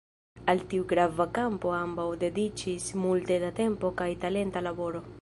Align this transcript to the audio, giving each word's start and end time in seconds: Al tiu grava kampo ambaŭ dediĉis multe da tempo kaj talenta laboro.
Al 0.53 0.63
tiu 0.71 0.85
grava 0.93 1.27
kampo 1.35 1.75
ambaŭ 1.81 2.07
dediĉis 2.25 2.91
multe 3.05 3.41
da 3.47 3.55
tempo 3.63 3.97
kaj 4.03 4.13
talenta 4.27 4.69
laboro. 4.71 5.09